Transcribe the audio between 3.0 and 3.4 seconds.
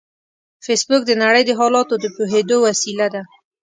ده